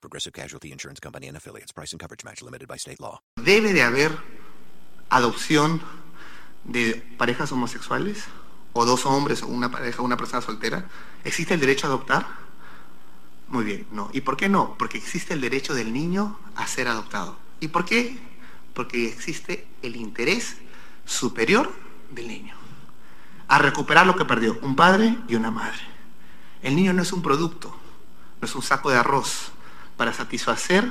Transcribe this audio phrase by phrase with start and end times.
[0.00, 1.72] Progressive Casualty Insurance Company and affiliates.
[1.72, 3.20] Price and coverage match limited by state law.
[3.36, 4.12] ¿Debe de haber
[5.10, 5.80] adopción
[6.64, 8.24] de parejas homosexuales?
[8.74, 10.88] ¿O dos hombres o una pareja, una persona soltera?
[11.24, 12.26] ¿Existe el derecho a adoptar?
[13.48, 14.08] Muy bien, no.
[14.12, 14.76] ¿Y por qué no?
[14.78, 17.36] Porque existe el derecho del niño a ser adoptado.
[17.60, 18.18] ¿Y por qué?
[18.74, 20.58] Porque existe el interés
[21.06, 21.72] superior
[22.10, 22.54] del niño.
[23.48, 25.80] A recuperar lo que perdió un padre y una madre.
[26.62, 27.74] El niño no es un producto,
[28.40, 29.52] no es un saco de arroz
[29.98, 30.90] para satisfacer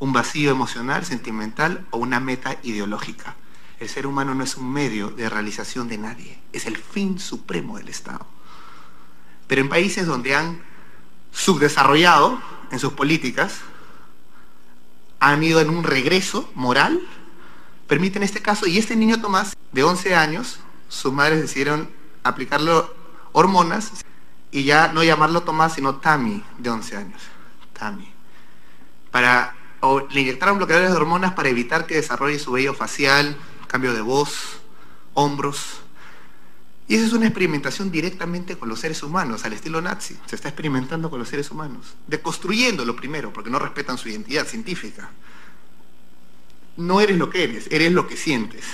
[0.00, 3.36] un vacío emocional, sentimental o una meta ideológica.
[3.78, 7.78] El ser humano no es un medio de realización de nadie, es el fin supremo
[7.78, 8.26] del Estado.
[9.46, 10.60] Pero en países donde han
[11.32, 13.60] subdesarrollado en sus políticas,
[15.20, 17.00] han ido en un regreso moral,
[17.86, 21.90] permiten este caso, y este niño Tomás, de 11 años, sus madres decidieron
[22.24, 22.72] aplicarle
[23.32, 23.92] hormonas
[24.50, 27.22] y ya no llamarlo Tomás, sino Tammy, de 11 años.
[29.10, 29.54] Para,
[30.12, 33.36] le inyectaron bloqueadores de hormonas para evitar que desarrolle su vello facial,
[33.66, 34.60] cambio de voz,
[35.14, 35.80] hombros.
[36.88, 40.18] Y esa es una experimentación directamente con los seres humanos, al estilo nazi.
[40.26, 41.94] Se está experimentando con los seres humanos.
[42.06, 45.10] Deconstruyéndolo primero, porque no respetan su identidad científica.
[46.76, 48.64] No eres lo que eres, eres lo que sientes.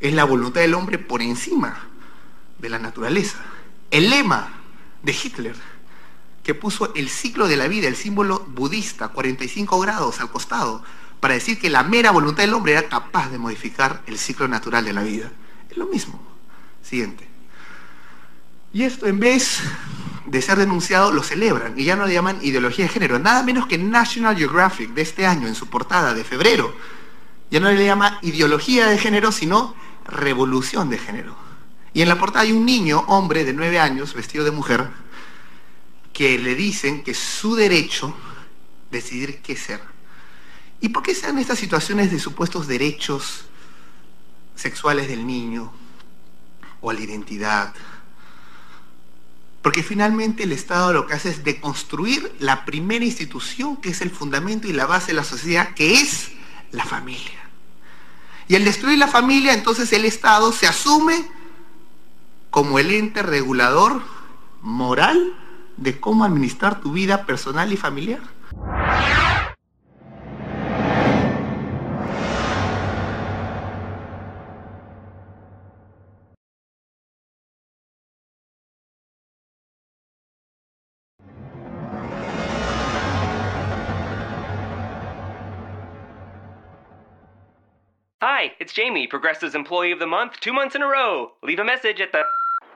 [0.00, 1.88] Es la voluntad del hombre por encima
[2.58, 3.38] de la naturaleza.
[3.90, 4.48] El lema
[5.02, 5.56] de Hitler,
[6.48, 10.82] que puso el ciclo de la vida, el símbolo budista, 45 grados al costado,
[11.20, 14.82] para decir que la mera voluntad del hombre era capaz de modificar el ciclo natural
[14.82, 15.30] de la vida.
[15.68, 16.18] Es lo mismo.
[16.82, 17.28] Siguiente.
[18.72, 19.60] Y esto en vez
[20.24, 23.18] de ser denunciado lo celebran y ya no le llaman ideología de género.
[23.18, 26.74] Nada menos que National Geographic de este año en su portada de febrero.
[27.50, 29.74] Ya no le llama ideología de género sino
[30.06, 31.36] revolución de género.
[31.92, 34.88] Y en la portada hay un niño, hombre de nueve años, vestido de mujer,
[36.18, 38.12] que le dicen que es su derecho
[38.90, 39.80] decidir qué ser.
[40.80, 43.44] ¿Y por qué se dan estas situaciones de supuestos derechos
[44.58, 45.72] sexuales del niño,
[46.80, 47.74] o a la identidad.
[49.62, 54.10] Porque finalmente el Estado lo que hace es deconstruir la primera institución que es el
[54.10, 56.30] fundamento y la base de la sociedad, que es
[56.70, 57.38] la familia.
[58.46, 61.28] Y al destruir la familia, entonces el Estado se asume
[62.50, 64.02] como el ente regulador
[64.62, 65.36] moral
[65.78, 68.20] de cómo administrar tu vida personal y familiar.
[88.20, 91.32] Hi, it's Jamie, Progressive's Employee of the Month, two months in a row.
[91.42, 92.37] Leave a message at the.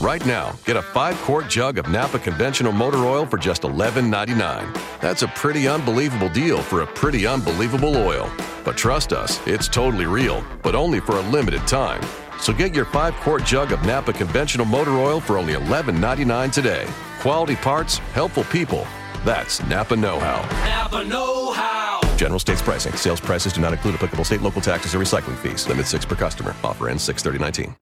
[0.00, 5.00] Right now, get a five quart jug of Napa conventional motor oil for just $11.99.
[5.00, 8.30] That's a pretty unbelievable deal for a pretty unbelievable oil.
[8.64, 12.00] But trust us, it's totally real, but only for a limited time.
[12.38, 16.86] So get your five quart jug of Napa conventional motor oil for only $11.99 today.
[17.18, 18.86] Quality parts, helpful people.
[19.24, 20.42] That's Napa Know How.
[20.64, 22.00] Napa Know How.
[22.16, 22.92] General states pricing.
[22.92, 25.68] Sales prices do not include applicable state, local taxes, or recycling fees.
[25.68, 26.54] Limit six per customer.
[26.62, 27.74] Offer ends 63019.